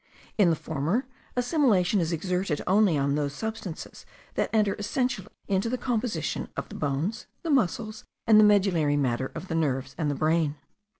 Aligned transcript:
In 0.35 0.49
the 0.49 0.55
former, 0.55 1.05
assimilation 1.35 1.99
is 1.99 2.11
exerted 2.11 2.59
only 2.65 2.97
on 2.97 3.13
those 3.13 3.35
substances 3.35 4.03
that 4.33 4.49
enter 4.51 4.73
essentially 4.79 5.27
into 5.47 5.69
the 5.69 5.77
composition 5.77 6.49
of 6.57 6.67
the 6.69 6.75
bones, 6.75 7.27
the 7.43 7.51
muscles, 7.51 8.03
and 8.25 8.39
the 8.39 8.43
medullary 8.43 8.97
matter 8.97 9.31
of 9.35 9.47
the 9.47 9.53
nerves 9.53 9.93
and 9.99 10.09
the 10.09 10.15
brain. 10.15 10.55